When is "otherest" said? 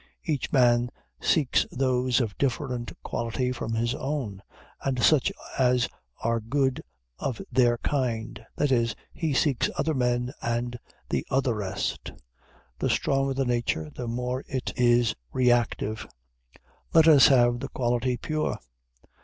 11.29-12.13